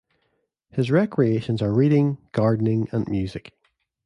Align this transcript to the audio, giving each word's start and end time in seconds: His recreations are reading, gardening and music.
His 0.71 0.89
recreations 0.89 1.61
are 1.61 1.71
reading, 1.71 2.17
gardening 2.31 2.87
and 2.91 3.07
music. 3.07 3.53